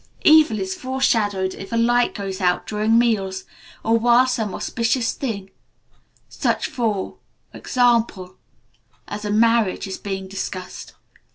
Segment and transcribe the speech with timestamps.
[0.25, 3.43] Evil is foreshadowed if a light goes out during meals,
[3.85, 5.51] or while some auspicious thing,
[6.27, 7.17] such, for
[7.53, 8.35] example,
[9.07, 10.93] as a marriage, is being discussed.